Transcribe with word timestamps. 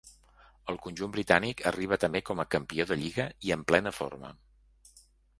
El 0.71 0.77
conjunt 0.85 1.09
britànic 1.17 1.59
arriba 1.71 1.99
també 2.03 2.21
com 2.29 2.41
a 2.43 2.45
campió 2.55 2.87
de 2.91 2.97
lliga 3.01 3.27
i 3.49 3.53
en 3.57 3.65
plena 3.73 3.93
forma. 3.99 4.33